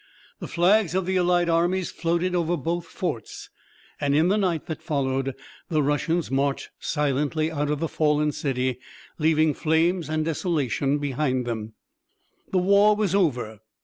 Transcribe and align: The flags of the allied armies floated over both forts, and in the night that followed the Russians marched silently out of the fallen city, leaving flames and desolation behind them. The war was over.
The 0.39 0.47
flags 0.47 0.95
of 0.95 1.05
the 1.05 1.17
allied 1.17 1.47
armies 1.47 1.91
floated 1.91 2.33
over 2.33 2.57
both 2.57 2.87
forts, 2.87 3.51
and 3.99 4.15
in 4.15 4.29
the 4.29 4.35
night 4.39 4.65
that 4.65 4.81
followed 4.81 5.35
the 5.69 5.83
Russians 5.83 6.31
marched 6.31 6.71
silently 6.79 7.51
out 7.51 7.69
of 7.69 7.79
the 7.79 7.87
fallen 7.87 8.31
city, 8.31 8.79
leaving 9.19 9.53
flames 9.53 10.09
and 10.09 10.25
desolation 10.25 10.97
behind 10.97 11.45
them. 11.45 11.73
The 12.49 12.57
war 12.57 12.95
was 12.95 13.13
over. 13.13 13.59